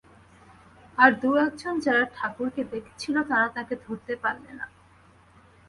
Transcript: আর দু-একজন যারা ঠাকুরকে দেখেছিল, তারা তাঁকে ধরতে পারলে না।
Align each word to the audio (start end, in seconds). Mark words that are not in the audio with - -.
আর 0.97 1.11
দু-একজন 1.21 1.75
যারা 1.79 2.03
ঠাকুরকে 2.15 2.61
দেখেছিল, 2.73 3.15
তারা 3.23 3.47
তাঁকে 3.55 3.75
ধরতে 3.85 4.13
পারলে 4.15 4.51
না। 4.59 4.65